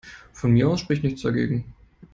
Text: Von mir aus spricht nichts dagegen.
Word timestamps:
Von 0.33 0.53
mir 0.53 0.67
aus 0.67 0.79
spricht 0.79 1.03
nichts 1.03 1.21
dagegen. 1.21 1.75